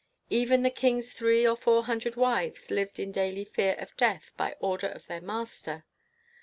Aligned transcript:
Even 0.31 0.63
the 0.63 0.71
king's 0.71 1.13
three 1.13 1.45
or 1.45 1.55
four 1.55 1.83
hundred 1.83 2.15
wives 2.15 2.71
lived 2.71 2.97
in 2.99 3.11
daily 3.11 3.45
fear 3.45 3.75
of 3.77 3.95
death 3.97 4.31
by 4.35 4.55
order 4.59 4.87
of 4.87 5.05
their 5.05 5.21
master. 5.21 5.85